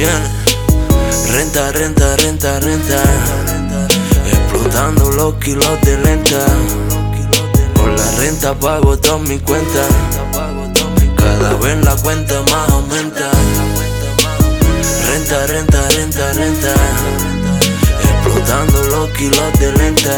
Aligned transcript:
Renta, 0.00 1.72
renta, 1.72 2.16
renta, 2.16 2.58
renta. 2.60 3.02
Explotando 4.32 5.10
los 5.10 5.34
kilos 5.34 5.78
de 5.82 5.98
lenta. 5.98 6.38
Por 7.74 7.90
la 7.90 8.10
renta 8.12 8.54
pago 8.54 8.96
toda 8.96 9.18
mi 9.18 9.38
cuenta. 9.40 9.86
Cada 11.16 11.52
vez 11.58 11.84
la 11.84 11.94
cuenta 11.96 12.40
más 12.50 12.70
aumenta. 12.70 13.30
Renta, 15.06 15.46
renta, 15.48 15.88
renta, 15.90 16.32
renta. 16.32 16.74
Explotando 18.02 18.82
los 18.84 19.10
kilos 19.10 19.52
de 19.58 19.72
lenta. 19.72 20.16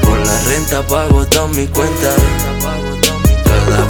Por 0.00 0.18
la 0.18 0.40
renta 0.44 0.80
pago 0.86 1.26
toda 1.26 1.48
mi 1.48 1.66
cuenta. 1.66 2.75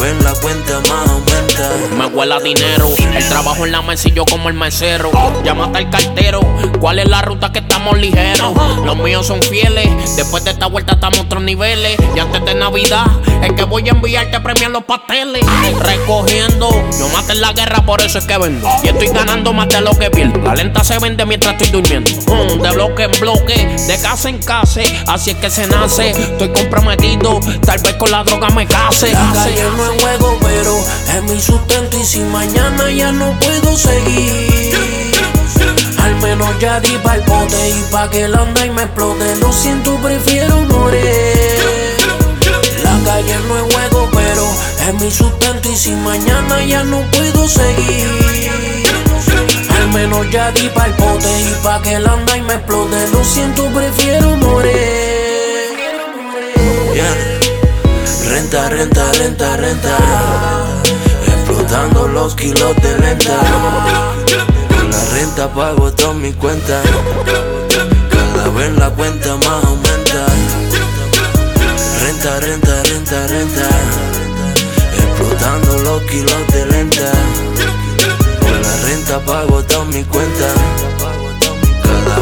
Vez 0.07 0.23
la 0.23 0.33
cuenta 0.35 0.79
más 0.89 1.11
aumenta. 1.11 1.97
Me 1.99 2.07
huela 2.07 2.39
dinero, 2.39 2.89
el 3.13 3.29
trabajo 3.29 3.67
en 3.67 3.73
la 3.73 3.83
mesa 3.83 4.09
y 4.09 4.13
yo 4.13 4.25
como 4.25 4.49
el 4.49 4.55
mesero. 4.55 5.11
Llámate 5.43 5.79
al 5.79 5.91
cartero, 5.91 6.41
¿cuál 6.79 7.01
es 7.01 7.09
la 7.09 7.23
ruta 7.23 7.51
que 7.51 7.59
estamos 7.59 7.99
ligeros? 7.99 8.53
Los 8.85 8.97
míos 8.99 9.27
son 9.27 9.43
fieles, 9.43 9.89
después 10.15 10.45
de 10.45 10.53
esta 10.53 10.67
vuelta 10.67 10.93
estamos 10.93 11.19
a 11.19 11.23
otros 11.23 11.43
niveles. 11.43 11.97
Y 12.15 12.21
antes 12.21 12.45
de 12.45 12.55
Navidad, 12.55 13.07
es 13.43 13.53
que 13.55 13.65
voy 13.65 13.89
a 13.89 13.93
enviarte 13.93 14.39
premiar 14.39 14.71
los 14.71 14.85
pasteles. 14.85 15.45
Recogiendo, 15.81 16.71
yo 16.71 17.09
maté 17.09 17.33
en 17.33 17.41
la 17.41 17.53
guerra, 17.53 17.85
por 17.85 18.01
eso 18.01 18.19
es 18.19 18.27
que 18.27 18.39
vendo. 18.39 18.69
Y 18.85 18.89
estoy 18.89 19.09
ganando 19.09 19.53
más 19.53 19.69
de 19.71 19.81
lo 19.81 19.91
que 19.99 20.09
pierdo. 20.09 20.39
La 20.39 20.55
lenta 20.55 20.85
se 20.85 21.01
vende 21.01 21.27
mientras 21.27 21.55
estoy 21.55 21.81
durmiendo. 21.81 22.13
Mm, 22.13 22.63
de 22.63 22.71
bloque 22.71 23.03
en 23.05 23.21
bloque, 23.21 23.77
de 23.89 24.01
casa 24.01 24.29
en 24.29 24.39
casa, 24.39 24.83
así 25.09 25.31
es 25.31 25.37
que 25.39 25.51
se 25.51 25.67
nace. 25.67 26.11
Estoy 26.11 26.51
comprometido, 26.51 27.41
tal 27.65 27.81
vez 27.81 27.95
con 27.95 28.13
la 28.13 28.23
droga 28.23 28.51
me 28.51 28.69
case. 28.69 29.13
La 29.13 29.33
calle 29.33 29.65
no 29.77 29.96
es 29.97 30.03
juego, 30.03 30.39
pero 30.41 30.79
es 31.17 31.23
mi 31.25 31.41
sustento. 31.41 31.99
Y 31.99 32.05
si 32.05 32.21
mañana 32.21 32.91
ya 32.91 33.13
no 33.13 33.39
puedo 33.39 33.77
seguir, 33.77 34.75
al 35.99 36.15
menos 36.17 36.49
ya 36.61 36.81
di 36.81 36.97
pa'l 37.03 37.21
bote 37.23 37.71
y 37.71 37.85
pa' 37.91 38.11
que 38.11 38.25
el 38.25 38.35
anda 38.35 38.67
y 38.67 38.71
me 38.71 38.83
explote. 38.83 39.37
Lo 39.37 39.53
siento, 39.53 39.97
prefiero 39.97 40.61
morir. 40.63 41.97
La 42.83 42.99
calle 43.05 43.37
no 43.49 43.57
es 43.59 43.75
juego, 43.75 44.09
pero 44.13 44.47
es 44.89 44.95
mi 45.01 45.11
sustento. 45.11 45.71
Y 45.71 45.77
si 45.77 45.93
mañana 45.93 46.65
ya 46.65 46.85
no 46.85 47.01
puedo 47.11 47.49
seguir, 47.49 48.09
al 49.79 49.89
menos 49.89 50.31
ya 50.31 50.51
di 50.53 50.69
pa'l 50.69 50.93
bote 50.95 51.41
y 51.41 51.55
pa' 51.63 51.81
que 51.83 51.95
el 51.95 52.07
anda 52.07 52.37
y 52.37 52.43
me 52.43 52.55
explote. 52.55 53.09
Lo 53.13 53.25
siento, 53.25 53.67
prefiero 53.67 54.37
morir. 54.37 55.36
Renta, 58.57 58.71
renta, 58.71 59.13
renta, 59.13 59.57
renta. 59.59 59.99
Explotando 61.27 62.09
los 62.09 62.35
kilos 62.35 62.75
de 62.77 62.99
lenta. 63.01 63.37
Con 64.69 64.91
la 64.91 65.05
renta 65.13 65.53
pago 65.53 65.93
toda 65.93 66.15
mi 66.15 66.33
cuenta. 66.33 66.81
Cada 68.11 68.49
vez 68.49 68.73
la 68.79 68.89
cuenta 68.89 69.37
más 69.37 69.63
aumenta. 69.63 70.27
Renta, 72.01 72.41
renta, 72.41 72.83
renta, 72.85 73.27
renta. 73.27 73.69
Explotando 75.05 75.77
los 75.83 76.03
kilos 76.05 76.47
de 76.55 76.67
lenta. 76.67 77.13
Con 78.41 78.63
la 78.63 78.77
renta 78.87 79.21
pago 79.21 79.63
toda 79.65 79.85
mi 79.85 80.03
cuenta. 80.05 80.47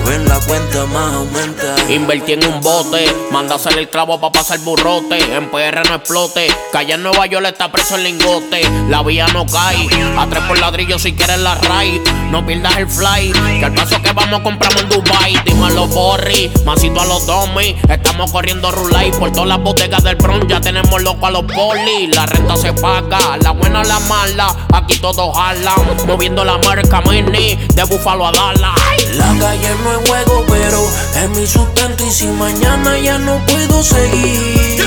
Vez 0.05 0.20
la 0.28 0.38
cuenta 0.41 0.84
más 0.86 1.14
aumenta. 1.14 1.77
Invertí 1.88 2.33
en 2.33 2.47
un 2.47 2.60
bote, 2.60 3.06
manda 3.30 3.55
hacer 3.55 3.78
el 3.78 3.88
clavo 3.88 4.20
pa' 4.20 4.30
pasar 4.30 4.58
burrote. 4.61 5.19
En 5.34 5.50
PR 5.50 5.83
no 5.88 5.94
explote, 5.94 6.46
calle 6.73 6.95
en 6.95 7.02
Nueva 7.02 7.27
York 7.27 7.46
está 7.46 7.73
preso 7.73 7.96
el 7.96 8.05
lingote. 8.05 8.62
La 8.89 9.02
vía 9.02 9.27
no 9.28 9.46
cae, 9.46 9.89
a 10.18 10.27
tres 10.28 10.42
por 10.45 10.58
ladrillo 10.58 10.98
si 10.98 11.14
quieres 11.14 11.39
la 11.39 11.55
ray. 11.55 12.02
No 12.30 12.45
pierdas 12.45 12.77
el 12.77 12.89
fly, 12.89 13.33
que 13.58 13.64
al 13.64 13.74
paso 13.74 14.01
que 14.02 14.12
vamos 14.12 14.40
compramos 14.40 14.83
en 14.83 14.89
Dubai. 14.90 15.40
Dime 15.45 15.67
a 15.67 15.70
los 15.70 15.89
borri, 15.89 16.51
masito 16.67 17.01
a 17.01 17.07
los 17.07 17.27
domi. 17.27 17.74
Estamos 17.89 18.30
corriendo 18.30 18.70
rulay 18.70 19.11
por 19.12 19.33
todas 19.33 19.48
las 19.48 19.61
bodegas 19.61 20.02
del 20.02 20.17
Bronx. 20.17 20.46
Ya 20.48 20.61
tenemos 20.61 21.02
loco 21.02 21.27
a 21.27 21.30
los 21.30 21.45
poli. 21.45 22.08
La 22.08 22.27
renta 22.27 22.57
se 22.57 22.73
paga, 22.74 23.39
la 23.42 23.52
buena 23.52 23.80
o 23.80 23.84
la 23.84 24.01
mala. 24.01 24.55
Aquí 24.73 24.96
todos 24.98 25.34
jalan, 25.34 26.07
moviendo 26.07 26.45
la 26.45 26.58
marca 26.58 27.01
mini 27.02 27.55
de 27.74 27.84
Búfalo 27.84 28.27
a 28.27 28.33
Dallas. 28.33 28.83
La 29.17 29.27
calle 29.39 29.70
no 29.85 29.92
es 29.92 30.08
juego, 30.08 30.45
pero 30.48 30.91
es 31.23 31.29
mi 31.30 31.47
sustento. 31.47 32.05
Y 32.05 32.11
si 32.11 32.27
mañana 32.27 32.98
ya 32.98 33.19
no 33.19 33.39
puedo 33.47 33.83
seguir, 33.83 34.83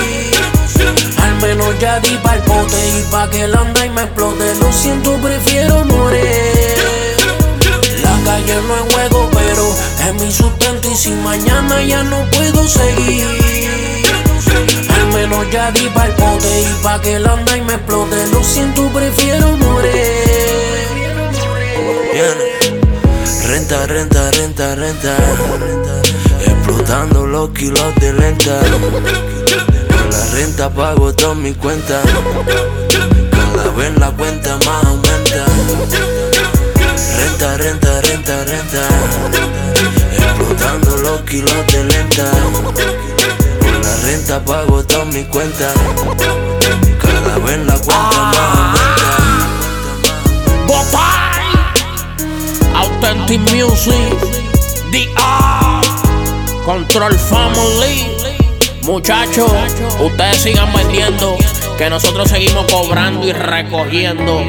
al 1.21 1.35
menos 1.35 1.79
ya 1.79 1.99
di 1.99 2.17
pa'l 2.17 2.41
bote 2.41 2.75
y 2.89 3.03
pa' 3.11 3.29
que 3.29 3.43
el 3.43 3.55
anda 3.55 3.85
y 3.85 3.89
me 3.89 4.03
explote. 4.03 4.55
Lo 4.59 4.71
siento, 4.73 5.15
prefiero 5.15 5.85
morir. 5.85 6.75
La 8.03 8.19
calle 8.25 8.55
no 8.67 8.75
es 8.75 8.93
juego, 8.93 9.29
pero 9.33 9.75
es 10.07 10.13
mi 10.21 10.31
sustento. 10.31 10.89
Y 10.91 10.95
si 10.95 11.11
mañana 11.11 11.81
ya 11.83 12.03
no 12.03 12.25
puedo 12.31 12.67
seguir, 12.67 13.25
al 14.89 15.07
menos 15.13 15.49
ya 15.51 15.71
di 15.71 15.87
pa'l 15.89 16.11
bote 16.13 16.61
y 16.61 16.83
pa' 16.83 17.01
que 17.01 17.15
el 17.15 17.25
anda 17.25 17.55
y 17.55 17.61
me 17.61 17.75
explote. 17.75 18.27
Lo 18.31 18.43
siento, 18.43 18.89
prefiero 18.89 19.55
morir. 19.57 19.87
Renta, 23.57 23.87
renta, 23.87 24.31
renta, 24.33 24.75
renta. 24.75 25.17
Explotando 26.45 27.25
los 27.25 27.49
kilos 27.49 27.95
de 27.95 28.13
lenta. 28.13 28.59
Con 28.59 30.11
la 30.11 30.25
renta 30.35 30.69
pago 30.69 31.11
toda 31.11 31.33
mi 31.33 31.55
cuenta. 31.55 31.99
Cada 33.31 33.71
vez 33.71 33.97
la 33.97 34.11
cuenta 34.11 34.57
más 34.57 34.85
aumenta. 34.85 35.45
Renta, 37.17 37.57
renta, 37.57 38.01
renta, 38.01 38.45
renta. 38.45 38.87
Explotando 40.13 40.97
los 40.97 41.21
kilos 41.21 41.67
de 41.71 41.83
lenta. 41.83 42.29
Con 43.59 43.81
la 43.81 43.95
renta 44.03 44.39
pago 44.45 44.83
toda 44.83 45.05
mi 45.05 45.23
cuenta. 45.23 45.73
Cada 47.01 47.39
vez 47.39 47.65
la 47.65 47.73
cuenta 47.73 48.21
más 48.21 48.37
aumenta. 48.37 49.06
Music, 53.35 54.15
DR, 54.89 55.81
Control 56.63 57.13
Family. 57.13 58.07
Muchachos, 58.83 59.51
ustedes 59.99 60.37
sigan 60.37 60.71
vendiendo, 60.71 61.35
que 61.77 61.89
nosotros 61.89 62.29
seguimos 62.29 62.71
cobrando 62.71 63.27
y 63.27 63.33
recogiendo. 63.33 64.41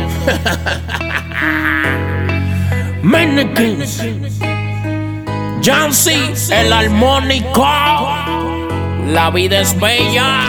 Mannequins, 3.02 4.00
Jancy, 5.60 6.32
el 6.52 6.72
armónico. 6.72 7.66
La 9.08 9.30
vida 9.34 9.60
es 9.60 9.76
bella. 9.80 10.44